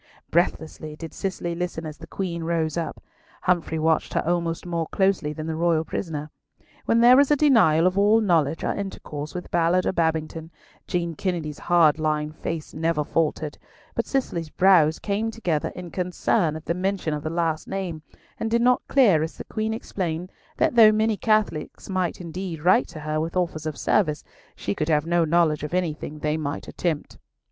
Breathlessly 0.31 0.95
did 0.95 1.13
Cicely 1.13 1.53
listen 1.53 1.85
as 1.85 1.99
the 1.99 2.07
Queen 2.07 2.43
rose 2.43 2.75
up. 2.75 3.03
Humfrey 3.43 3.77
watched 3.77 4.15
her 4.15 4.21
almost 4.25 4.65
more 4.65 4.87
closely 4.87 5.31
than 5.31 5.45
the 5.45 5.55
royal 5.55 5.83
prisoner. 5.85 6.31
When 6.85 7.01
there 7.01 7.15
was 7.15 7.29
a 7.29 7.35
denial 7.35 7.85
of 7.85 7.99
all 7.99 8.19
knowledge 8.19 8.63
or 8.63 8.73
intercourse 8.73 9.35
with 9.35 9.51
Ballard 9.51 9.85
or 9.85 9.91
Babington, 9.91 10.49
Jean 10.87 11.13
Kennedy's 11.13 11.59
hard 11.59 11.99
lined 11.99 12.35
face 12.35 12.73
never 12.73 13.03
faltered; 13.03 13.59
but 13.93 14.07
Cicely's 14.07 14.49
brows 14.49 14.97
came 14.97 15.29
together 15.29 15.69
in 15.75 15.91
concern 15.91 16.55
at 16.55 16.65
the 16.65 16.73
mention 16.73 17.13
of 17.13 17.21
the 17.21 17.29
last 17.29 17.67
name, 17.67 18.01
and 18.39 18.49
did 18.49 18.63
not 18.63 18.81
clear 18.87 19.21
as 19.21 19.37
the 19.37 19.43
Queen 19.43 19.71
explained 19.71 20.31
that 20.57 20.73
though 20.73 20.91
many 20.91 21.15
Catholics 21.15 21.91
might 21.91 22.19
indeed 22.19 22.63
write 22.65 22.87
to 22.87 23.01
her 23.01 23.21
with 23.21 23.37
offers 23.37 23.67
of 23.67 23.77
service, 23.77 24.23
she 24.55 24.73
could 24.73 24.89
have 24.89 25.05
no 25.05 25.25
knowledge 25.25 25.61
of 25.61 25.75
anything 25.75 26.17
they 26.17 26.37
might 26.37 26.67
attempt. 26.67 27.19